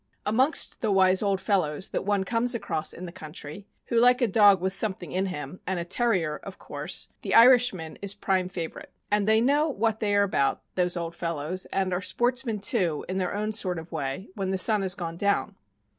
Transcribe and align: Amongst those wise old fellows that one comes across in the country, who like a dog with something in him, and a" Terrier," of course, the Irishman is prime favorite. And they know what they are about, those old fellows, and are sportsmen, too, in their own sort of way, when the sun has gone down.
Amongst 0.25 0.81
those 0.81 0.95
wise 0.95 1.21
old 1.21 1.39
fellows 1.39 1.89
that 1.89 2.03
one 2.05 2.23
comes 2.23 2.55
across 2.55 2.91
in 2.91 3.05
the 3.05 3.11
country, 3.11 3.67
who 3.89 3.99
like 3.99 4.19
a 4.19 4.27
dog 4.27 4.59
with 4.59 4.73
something 4.73 5.11
in 5.11 5.27
him, 5.27 5.59
and 5.67 5.79
a" 5.79 5.85
Terrier," 5.95 6.37
of 6.41 6.57
course, 6.57 7.09
the 7.21 7.35
Irishman 7.35 7.99
is 8.01 8.15
prime 8.15 8.49
favorite. 8.49 8.89
And 9.11 9.27
they 9.27 9.41
know 9.41 9.69
what 9.69 9.99
they 9.99 10.15
are 10.15 10.23
about, 10.23 10.63
those 10.73 10.97
old 10.97 11.13
fellows, 11.15 11.67
and 11.67 11.93
are 11.93 12.01
sportsmen, 12.01 12.57
too, 12.61 13.05
in 13.07 13.19
their 13.19 13.35
own 13.35 13.51
sort 13.51 13.77
of 13.77 13.91
way, 13.91 14.27
when 14.33 14.49
the 14.49 14.57
sun 14.57 14.81
has 14.81 14.95
gone 14.95 15.17
down. 15.17 15.55